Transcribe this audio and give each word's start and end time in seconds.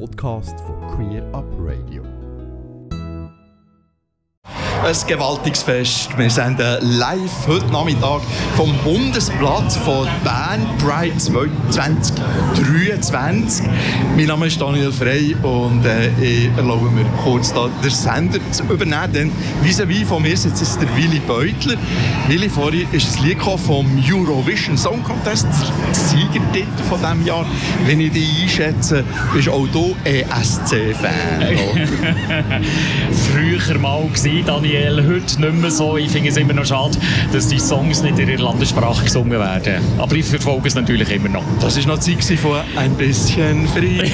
Podcast 0.00 0.58
von 0.60 0.80
Queer 0.88 1.22
Up 1.32 1.46
Radio. 1.60 2.23
Ein 4.84 4.94
gewaltiges 5.06 5.62
Fest. 5.62 6.10
Wir 6.18 6.28
senden 6.28 6.98
live 6.98 7.48
heute 7.48 7.64
Nachmittag 7.72 8.20
vom 8.54 8.70
Bundesplatz 8.84 9.78
von 9.78 10.06
Bern 10.22 10.68
Pride 10.76 11.16
2023. 11.16 13.64
Mein 14.14 14.26
Name 14.26 14.48
ist 14.48 14.60
Daniel 14.60 14.92
Frey 14.92 15.34
und 15.42 15.86
äh, 15.86 16.10
ich 16.20 16.50
erlaube 16.58 16.90
mir 16.90 17.06
kurz 17.22 17.54
da 17.54 17.70
den 17.82 17.90
Sender 17.90 18.38
zu 18.50 18.64
übernehmen. 18.64 19.10
Denn 19.14 19.32
vis-à-vis 19.62 20.06
von 20.06 20.20
mir 20.20 20.36
sitzt 20.36 20.60
jetzt 20.60 20.78
der 20.78 20.94
Willy 20.94 21.20
Beutler. 21.20 21.78
Willy, 22.28 22.50
vorhin 22.50 22.86
ist 22.92 23.08
das 23.08 23.20
Lied 23.20 23.40
vom 23.40 23.86
Eurovision 24.06 24.76
Song 24.76 25.02
Contest, 25.02 25.46
der 25.46 25.94
Siegertitel 25.94 26.82
von 26.90 27.00
diesem 27.00 27.24
Jahr. 27.24 27.46
Wenn 27.86 28.00
ich 28.00 28.12
dich 28.12 28.42
einschätze, 28.42 29.02
bist 29.32 29.48
auch 29.48 29.66
du 29.68 29.96
ESC-Fan. 30.04 31.14
Früher 33.32 33.78
mal 33.78 34.06
gewesen, 34.08 34.44
Daniel 34.44 34.73
speziell 34.74 35.06
heute 35.06 35.40
nicht 35.40 35.60
mehr 35.60 35.70
so. 35.70 35.96
Ich 35.96 36.10
finde 36.10 36.30
es 36.30 36.36
immer 36.36 36.52
noch 36.52 36.66
schade, 36.66 36.98
dass 37.32 37.48
die 37.48 37.60
Songs 37.60 38.02
nicht 38.02 38.18
in 38.18 38.28
ihrer 38.28 38.42
Landessprache 38.42 39.04
gesungen 39.04 39.38
werden. 39.38 39.76
Aber 39.98 40.16
ich 40.16 40.24
verfolge 40.24 40.66
es 40.66 40.74
natürlich 40.74 41.10
immer 41.10 41.28
noch. 41.28 41.44
Das 41.60 41.78
war 41.78 41.94
noch 41.94 42.02
die 42.02 42.18
Zeit 42.18 42.38
von 42.38 42.58
«Ein 42.76 42.94
bisschen 42.94 43.68
Frieden», 43.68 44.10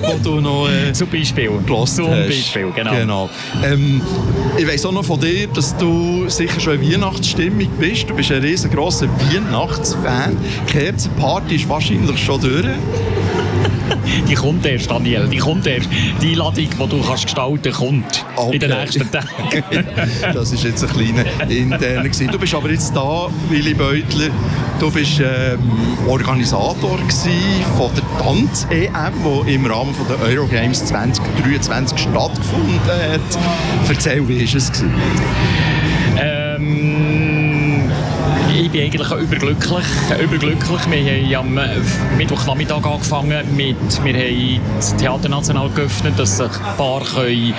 wo 0.00 0.16
du 0.22 0.40
noch 0.40 0.68
äh, 0.68 0.92
Zum 0.92 1.08
Beispiel. 1.08 1.50
Zum 1.66 1.80
hast. 1.80 2.26
Beispiel, 2.26 2.70
genau. 2.74 2.90
genau. 2.92 3.30
Ähm, 3.62 4.00
ich 4.56 4.66
weiss 4.66 4.84
auch 4.86 4.92
noch 4.92 5.04
von 5.04 5.20
dir, 5.20 5.46
dass 5.48 5.76
du 5.76 6.28
sicher 6.28 6.58
schon 6.58 6.80
in 6.80 6.92
Weihnachtsstimmung 6.92 7.68
bist. 7.78 8.08
Du 8.08 8.14
bist 8.14 8.32
ein 8.32 8.42
riesengroßer 8.42 9.08
Weihnachtsfan. 9.30 10.36
Kerzenparty 10.66 11.56
ist 11.56 11.68
wahrscheinlich 11.68 12.18
schon 12.18 12.40
durch. 12.40 12.66
die 14.28 14.34
kommt 14.34 14.64
erst, 14.66 14.90
Daniel. 14.90 15.28
Die 15.28 15.38
kommt 15.38 15.66
erst. 15.66 15.88
Die 16.22 16.30
Einladung, 16.30 16.68
die 16.70 16.88
du 16.88 17.02
kannst 17.02 17.24
gestalten 17.24 17.72
kommt 17.72 18.24
okay. 18.36 18.54
in 18.54 18.60
den 18.60 18.70
nächsten 18.70 19.10
Tagen. 19.10 19.28
das 20.32 20.52
ist 20.52 20.64
jetzt 20.64 20.84
ein 20.84 20.90
kleiner 20.90 21.50
interner 21.50 22.08
Du 22.08 22.38
bist 22.38 22.54
aber 22.54 22.70
jetzt 22.70 22.94
da, 22.94 23.28
Willy 23.48 23.74
Beutler. 23.74 24.30
Du 24.78 24.90
bist 24.90 25.20
ähm, 25.20 25.58
Organisator 26.06 26.98
von 27.76 27.90
der 27.94 28.24
Tanz-EM, 28.24 29.12
die 29.46 29.54
im 29.54 29.66
Rahmen 29.66 29.94
von 29.94 30.06
der 30.08 30.20
Eurogames 30.28 30.84
2023 30.84 31.98
stattgefunden 31.98 32.80
hat. 32.86 33.20
Erzähl, 33.88 34.28
wie 34.28 34.38
war 34.38 34.56
es? 34.56 34.72
Ich 38.58 38.70
bin 38.70 38.82
eigentlich 38.82 39.10
überglücklich. 39.10 39.84
überglücklich. 40.20 40.80
Wir 40.90 41.38
haben 41.38 41.58
am 41.58 42.16
Mittwochnachmittag 42.16 42.84
angefangen 42.84 43.56
mit, 43.56 43.76
wir 44.04 44.14
haben 44.14 44.60
das 44.76 44.96
Theater 44.96 45.28
National 45.28 45.68
geöffnet, 45.70 46.18
dass 46.18 46.38
sich 46.38 46.46
ein 46.46 46.76
paar 46.76 47.00
können, 47.02 47.54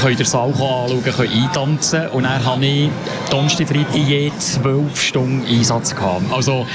können 0.00 0.16
den 0.16 0.26
Saal 0.26 0.48
anschauen 0.48 1.02
können, 1.04 1.32
eintanzen 1.32 2.08
Und 2.08 2.24
dann 2.24 2.44
hatte 2.44 2.66
ich 2.66 2.90
Donnerstag, 3.30 3.68
Freitag 3.68 3.94
je 3.94 4.32
zwölf 4.38 5.00
Stunden 5.00 5.46
Einsatz. 5.46 5.94
Gehabt. 5.94 6.32
Also, 6.32 6.66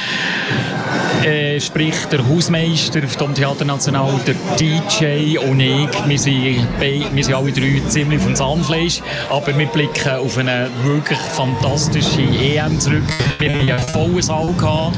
äh, 1.24 1.60
sprich 1.60 1.96
der 2.12 2.28
Hausmeister 2.28 3.02
vom 3.08 3.34
Theater 3.34 3.66
National, 3.66 4.14
der 4.26 4.36
DJ 4.58 5.38
und 5.38 5.60
ich, 5.60 5.88
wir 6.08 6.20
sind, 6.20 6.68
wir 6.80 7.24
sind 7.24 7.36
alle 7.36 7.52
drei 7.52 7.82
ziemlich 7.88 8.22
vom 8.22 8.34
Zahnfleisch, 8.34 9.02
aber 9.30 9.58
wir 9.58 9.68
blicken 9.68 10.12
auf 10.18 10.38
eine 10.38 10.70
wirklich 10.84 11.20
fantastische 11.20 12.22
EM 12.22 12.80
zurück. 12.80 13.04
Wir 13.42 13.50
hatten 13.56 13.72
einen 13.72 13.88
vollen 13.88 14.22
Saal, 14.22 14.54
gehabt, 14.54 14.98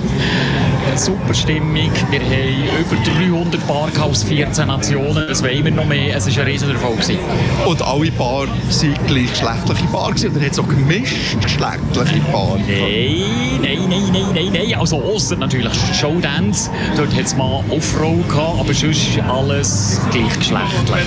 eine 0.85 0.97
super 0.97 1.33
Stimmung, 1.33 1.89
wir 2.11 2.19
haben 2.19 2.81
über 2.81 2.97
300 3.21 3.67
Paar 3.67 3.89
aus 4.03 4.23
14 4.23 4.67
Nationen, 4.67 5.27
das 5.29 5.41
wollen 5.41 5.63
wir 5.63 5.71
noch 5.71 5.85
mehr, 5.85 6.17
es 6.17 6.27
war 6.27 6.43
ein 6.43 6.49
riesiger 6.49 6.73
Erfolg. 6.73 6.99
Und 7.65 7.81
alle 7.81 8.11
Paar 8.11 8.47
waren 8.47 9.05
gleichgeschlechtliche 9.07 9.85
Paar 9.93 10.09
oder 10.09 10.41
hat 10.45 10.51
es 10.51 10.59
auch 10.59 10.67
gemischt 10.67 11.41
geschlechtliche 11.41 12.19
Paare? 12.33 12.59
Nein, 12.67 13.21
nein, 13.61 13.79
nein, 13.87 14.03
nein, 14.11 14.23
nein, 14.33 14.49
nein, 14.51 14.77
also 14.77 15.01
außer 15.01 15.37
natürlich 15.37 15.73
Showdance, 15.97 16.69
dort 16.97 17.15
hat 17.15 17.25
es 17.25 17.37
mal 17.37 17.63
Offroad 17.69 18.27
gehabt, 18.27 18.59
aber 18.59 18.73
sonst 18.73 19.19
alles 19.25 20.01
gleichgeschlechtlich. 20.11 21.05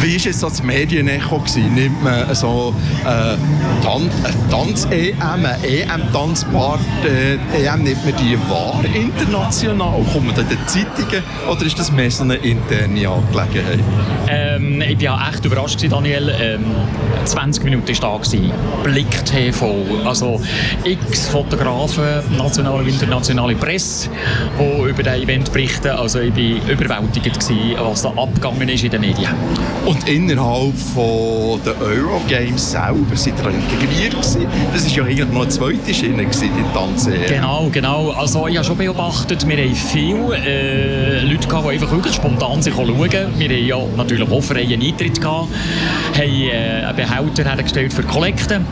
Wie 0.00 0.16
war 0.16 0.24
jetzt 0.24 0.42
das 0.42 0.62
Medienecho? 0.64 1.40
Nimmt 1.54 2.02
man 2.02 2.34
so 2.34 2.74
äh, 3.04 3.36
Tan 3.84 4.10
eine 4.24 4.48
Tanz-EM, 4.50 5.46
eine 6.24 6.32
EM-Tanzpart, 6.32 6.80
äh, 7.04 7.66
EM 7.66 7.82
nimmt 7.82 8.04
man 8.04 8.14
die 8.16 8.38
wahr 8.48 8.82
international? 8.94 10.00
Man 10.14 10.28
in 10.28 10.48
den 10.48 10.58
Zeitungen 10.66 11.22
oder 11.50 11.66
ist 11.66 11.78
das 11.78 11.92
mehr 11.92 12.10
so 12.10 12.24
eine 12.24 12.36
interne 12.36 13.08
Angelegenheit? 13.08 13.80
Ähm, 14.28 14.80
ich 14.80 15.02
war 15.04 15.28
echt 15.28 15.44
überrascht, 15.44 15.84
Daniel. 15.88 16.34
Ähm, 16.40 16.64
20 17.24 17.64
Minuten 17.64 17.88
war 18.02 18.20
da. 18.20 18.82
Blick 18.82 19.24
TV. 19.24 19.74
Also 20.04 20.40
x 20.84 21.28
Fotografen, 21.28 22.22
nationale 22.36 22.78
und 22.78 22.88
internationale 22.88 23.54
Presse, 23.54 24.10
die 24.58 24.88
über 24.90 25.02
das 25.02 25.18
Event 25.18 25.52
berichten. 25.52 25.88
Also 25.88 26.20
ich 26.20 26.34
war 26.34 26.70
überwältigt, 26.70 27.40
gewesen, 27.40 27.76
was 27.80 28.02
da 28.02 28.10
abgegangen 28.10 28.68
ist 28.68 28.84
in 28.84 28.90
den 28.90 29.00
Medien. 29.00 29.30
Und 29.86 30.08
innerhalb 30.08 30.76
von 30.94 31.60
der 31.64 31.80
Eurogames 31.80 32.72
selber 32.72 33.16
sind 33.16 33.38
ihr 33.38 33.50
integriert 33.50 34.12
gewesen. 34.12 34.46
Das 34.72 34.84
war 34.84 34.96
ja 34.96 35.04
eigentlich 35.04 35.28
noch 35.28 35.42
eine 35.42 35.48
zweite 35.48 35.94
Schiene 35.94 36.13
Tanze. 36.72 37.12
Genau, 37.28 37.68
genau. 37.70 38.10
Also 38.10 38.46
ich 38.46 38.56
habe 38.56 38.66
schon 38.66 38.78
beobachtet, 38.78 39.46
wir 39.46 39.56
haben 39.56 39.74
viele 39.74 40.36
äh, 40.36 41.20
Leute 41.20 41.48
die 41.48 42.12
spontan 42.12 42.62
sich 42.62 42.74
schauen. 42.74 42.88
Wir 42.98 43.28
haben 43.48 43.66
ja 43.66 43.78
natürlich 43.96 44.30
auch 44.30 44.42
freien 44.42 44.80
Eintritt 44.80 45.20
gehabt, 45.20 45.48
haben 46.16 46.30
äh, 46.30 46.84
einen 46.84 46.96
Behälter 46.96 47.44
hergestellt 47.44 47.92
für 47.92 48.02
Kollekten. 48.02 48.64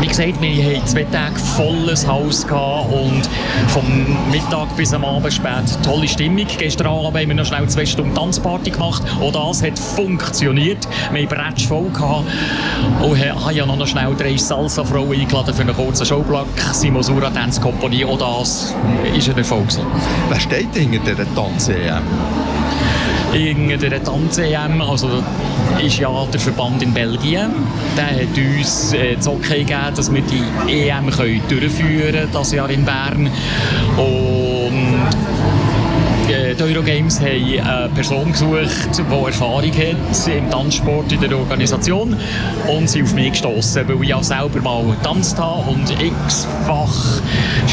Wie 0.00 0.06
gesagt, 0.06 0.40
wir 0.40 0.64
hatten 0.64 0.86
zwei 0.86 1.04
Tage 1.04 1.38
volles 1.38 2.06
Haus 2.06 2.44
und 2.44 3.28
vom 3.68 3.84
Mittag 4.30 4.74
bis 4.74 4.94
am 4.94 5.04
Abend 5.04 5.30
spät 5.30 5.64
tolle 5.84 6.08
Stimmung. 6.08 6.46
Gestern 6.56 6.86
Abend 6.86 7.18
haben 7.18 7.28
wir 7.28 7.34
noch 7.34 7.44
schnell 7.44 7.68
zwei 7.68 7.84
Stunden 7.84 8.14
Tanzparty 8.14 8.70
gemacht. 8.70 9.02
Auch 9.20 9.30
das 9.30 9.62
hat 9.62 9.78
funktioniert. 9.78 10.88
Wir 11.12 11.28
hatten 11.28 11.60
voll 11.60 11.90
gehabt 11.90 12.24
und 13.02 13.18
haben 13.18 13.54
ja 13.54 13.66
noch 13.66 13.86
schnell 13.86 14.14
drei 14.16 14.38
Salsa-Frauen 14.38 15.20
eingeladen 15.20 15.52
für 15.52 15.62
einen 15.62 15.76
kurzen 15.76 16.06
Showblock. 16.06 16.48
Simosura 16.72 17.28
Dance 17.28 17.60
Company. 17.60 18.02
Auch 18.06 18.16
das 18.16 18.74
war 18.74 19.14
ein 19.14 19.38
Erfolg. 19.38 19.66
Wer 20.30 20.40
steht 20.40 20.74
hinter 20.74 21.12
dieser 21.12 21.34
Tanz-EM? 21.34 22.49
In 23.34 23.68
der 23.68 24.02
Tanz-EM, 24.02 24.80
also 24.80 25.08
ist 25.84 25.98
ja 25.98 26.10
der 26.32 26.40
Verband 26.40 26.82
in 26.82 26.92
Belgien, 26.92 27.50
der 27.96 28.22
hat 28.22 28.36
uns 28.36 28.92
äh, 28.92 29.16
das 29.16 29.28
Okay 29.28 29.60
gegeben, 29.60 29.94
dass 29.94 30.12
wir 30.12 30.22
die 30.22 30.88
EM 30.88 31.10
können 31.10 31.40
durchführen 31.48 32.12
können, 32.12 32.28
das 32.32 32.52
Jahr 32.52 32.70
in 32.70 32.84
Bern. 32.84 33.30
Und 33.96 35.00
äh, 36.30 36.54
die 36.54 36.62
Eurogames 36.62 37.20
haben 37.20 37.60
eine 37.60 37.88
Person 37.94 38.32
gesucht, 38.32 38.90
die 38.96 39.26
Erfahrung 39.26 39.72
hat 39.72 40.28
im 40.28 40.50
Tanzsport, 40.50 41.12
in 41.12 41.20
der 41.20 41.36
Organisation 41.36 42.16
und 42.68 42.88
sie 42.88 43.02
auf 43.02 43.14
mich 43.14 43.32
gestoßen, 43.32 43.88
weil 43.88 44.04
ich 44.04 44.14
auch 44.14 44.22
selber 44.22 44.60
mal 44.60 44.84
getanzt 44.84 45.38
habe 45.38 45.70
und 45.70 45.90
x-fach 45.90 47.20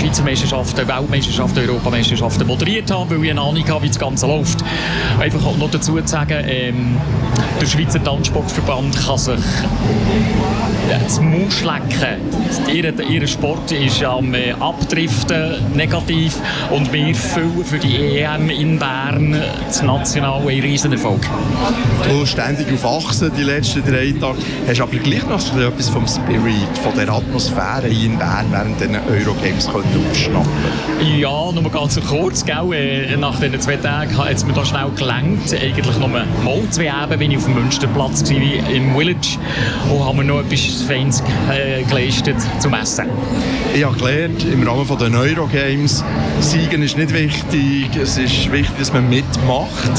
Schweizer 0.07 0.23
Meisterschaften, 0.23 0.88
Weltmeisterschaften, 0.88 1.59
Europameisterschaften 1.59 2.47
moderiert 2.47 2.90
habe, 2.90 3.09
weil 3.09 3.25
ich 3.25 3.31
eine 3.31 3.41
Ahnung 3.41 3.68
habe, 3.68 3.84
wie 3.84 3.90
das 3.90 4.00
Ganze 4.00 4.25
läuft. 4.25 4.63
Einfach 5.19 5.41
noch 5.57 5.69
dazu 5.69 6.00
zu 6.00 6.07
sagen, 6.07 6.45
ähm, 6.47 6.95
der 7.59 7.66
Schweizer 7.66 8.01
Tanzsportverband 8.01 8.97
kann 9.06 9.18
sich 9.18 9.44
das 11.07 11.22
Maus 11.22 11.53
schlecken. 11.53 12.19
Ihr, 12.73 13.00
ihr 13.00 13.28
Sport 13.28 13.72
ist 13.72 14.03
am 14.03 14.34
äh, 14.34 14.51
Abdriften 14.59 15.56
negativ 15.73 16.35
und 16.69 16.91
wir 16.91 17.16
füllen 17.16 17.63
für 17.63 17.79
die 17.79 18.19
EM 18.19 18.50
in 18.50 18.78
Bern 18.78 19.41
das 19.66 19.81
National 19.81 20.42
ein 20.42 20.59
Riesenerfolg. 20.59 21.21
Du 22.09 22.25
ständig 22.25 22.68
auf 22.74 22.86
Achsen 22.86 23.31
die 23.38 23.44
letzten 23.44 23.86
drei 23.86 24.13
Tage, 24.19 24.39
hast 24.68 24.81
aber 24.81 24.98
gleich 24.98 25.25
noch 25.27 25.39
etwas 25.57 25.89
vom 25.89 26.06
Spirit, 26.07 26.77
von 26.83 26.94
der 26.98 27.10
Atmosphäre 27.10 27.88
hier 27.88 28.07
in 28.07 28.18
Bern 28.18 28.48
während 28.51 28.81
den 28.81 28.98
Eurogames 29.10 29.69
aufschnappen 29.69 30.51
Ja, 31.18 31.51
nur 31.53 31.71
ganz 31.71 31.98
kurz, 32.06 32.44
gell? 32.44 32.74
Äh, 32.74 33.15
nach 33.15 33.39
diesen 33.39 33.62
zwei 33.62 33.77
Tagen 33.77 34.18
hat 34.18 34.33
es 34.33 34.45
mir 34.45 34.53
da 34.53 34.65
schnell 34.65 34.89
gelangt. 34.98 35.53
Eigentlich 35.53 35.98
nur 36.00 36.10
mal 36.10 36.25
zwei 36.71 36.92
Eben 37.03 37.19
bin 37.19 37.31
ich 37.31 37.38
auf 37.38 37.45
dem 37.45 37.53
Münsterplatz 37.53 38.30
im 38.30 38.95
Village 38.95 39.38
und 39.89 40.06
haben 40.06 40.18
mir 40.18 40.24
noch 40.25 40.39
etwas 40.39 40.81
Feins 40.98 41.22
äh, 41.52 41.84
geleistet 41.84 42.38
zum 42.60 42.74
Essen. 42.74 43.06
Ich 43.76 43.86
habe 43.86 43.96
gelernt, 43.98 44.44
im 44.44 44.68
Rahmen 44.68 44.98
der 44.98 45.10
Neurogames, 45.10 46.04
Siegen 46.40 46.82
ist 46.82 46.98
nicht 46.98 47.14
wichtig, 47.14 47.96
es 48.02 48.18
ist 48.18 48.52
wichtig, 48.52 48.76
dass 48.80 48.92
man 48.92 49.08
mitmacht. 49.08 49.92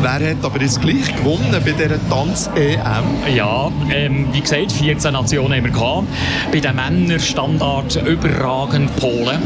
Wer 0.00 0.30
hat 0.30 0.42
aber 0.42 0.60
jetzt 0.62 0.80
gleich 0.80 1.14
gewonnen 1.14 1.50
bei 1.52 1.72
dieser 1.72 2.08
Tanz-EM? 2.08 3.34
Ja, 3.34 3.70
ähm, 3.90 4.28
wie 4.32 4.40
gesagt, 4.40 4.72
14 4.72 5.12
Nationen 5.12 5.52
haben 5.52 5.64
wir 5.64 5.72
gehabt. 5.72 6.06
Bei 6.50 6.60
den 6.60 6.74
Männern 6.74 7.20
Standard 7.20 7.96
überragend 8.06 8.96
Polen. 8.96 9.42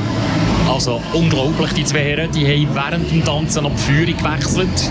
Also 0.72 1.02
unglaublich, 1.12 1.72
die 1.72 1.84
zwei 1.84 2.04
Herren, 2.04 2.30
die 2.30 2.46
haben 2.46 2.68
während 2.72 3.10
dem 3.10 3.24
Tanzen 3.24 3.64
noch 3.64 3.72
die 3.72 3.92
Führung 3.92 4.16
gewechselt. 4.16 4.90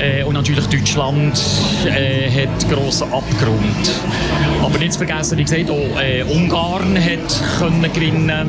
Äh, 0.00 0.22
und 0.24 0.32
natürlich 0.32 0.66
Deutschland 0.66 1.38
äh, 1.84 2.30
hat 2.30 2.68
grossen 2.70 3.12
Abgrund. 3.12 3.92
Aber 4.62 4.78
nicht 4.78 4.94
zu 4.94 4.98
vergessen, 4.98 5.36
wie 5.36 5.44
gesagt, 5.44 5.70
auch 5.70 6.00
äh, 6.00 6.22
Ungarn 6.22 6.96
hat 6.98 7.58
können 7.58 7.92
gewinnen. 7.92 8.48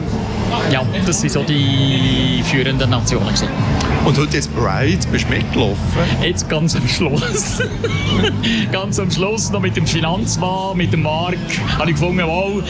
Ja, 0.71 0.83
das 1.05 1.21
sind 1.21 1.31
so 1.31 1.43
die 1.43 2.41
führenden 2.43 2.89
Nationen. 2.89 3.27
Gewesen. 3.27 3.47
Und 4.05 4.17
heute 4.17 4.35
jetzt 4.37 4.49
Pride, 4.55 4.99
bist 5.11 5.25
du 5.25 5.29
mitgelaufen? 5.33 5.77
Jetzt 6.23 6.49
ganz 6.49 6.75
am 6.75 6.87
Schluss. 6.87 7.61
ganz 8.71 8.99
am 8.99 9.11
Schluss 9.11 9.51
noch 9.51 9.59
mit 9.59 9.75
dem 9.77 9.85
Finanzmann, 9.85 10.75
mit 10.75 10.91
dem 10.91 11.03
Mark, 11.03 11.37
habe 11.77 11.91
ich 11.91 11.95
gefunden, 11.99 12.23
wow, 12.25 12.63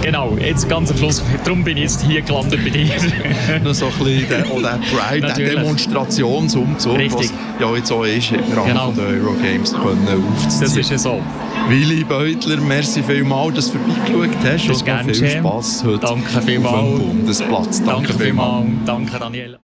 genau, 0.00 0.36
jetzt 0.40 0.68
ganz 0.68 0.90
am 0.90 0.96
Schluss. 0.96 1.22
Darum 1.44 1.62
bin 1.62 1.76
ich 1.76 1.84
jetzt 1.84 2.02
hier 2.02 2.22
gelandet 2.22 2.60
bei 2.64 2.70
dir. 2.70 2.88
noch 3.64 3.74
so 3.74 3.86
ein 3.86 3.92
bisschen 3.92 4.28
der, 4.28 4.42
der 4.44 4.78
Pride, 4.96 5.32
der 5.34 5.50
Demonstrationsumzug, 5.50 6.96
Richtig. 6.96 7.30
was 7.30 7.60
ja 7.60 7.76
jetzt 7.76 7.92
auch 7.92 8.04
ist, 8.04 8.32
im 8.32 8.40
Rahmen 8.56 8.68
Genau. 8.68 8.92
der 8.92 9.04
Eurogames 9.08 9.72
können 9.72 10.08
aufzuziehen. 10.08 10.60
Das 10.60 10.76
ist 10.76 10.90
ja 10.90 10.98
so. 10.98 11.20
Willi 11.68 12.04
Beutler, 12.04 12.60
merci 12.60 13.02
vielmals, 13.02 13.54
dass 13.54 13.72
du 13.72 13.78
vorbeigeschaut 13.78 14.36
hast 14.44 14.68
Das 14.68 14.76
ist 14.76 14.82
und 14.82 14.88
noch 14.88 14.98
viel 15.04 15.08
geschehen. 15.08 15.42
Spass 15.44 15.84
heute 15.84 16.06
Danke 16.06 16.38
auf 16.38 16.44
vielmals. 16.44 16.98
dem 17.00 17.08
Bundesplatz. 17.08 17.82
Danke 17.84 18.12
vielmals. 18.12 18.66
Danke, 18.84 19.18
Daniel. 19.18 19.58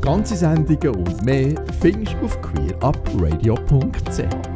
Ganze 0.00 0.36
Sendungen 0.36 0.94
und 0.96 1.24
mehr 1.24 1.54
findest 1.80 2.16
du 2.20 2.26
auf 2.26 2.40
queerupradio.ch. 2.42 4.49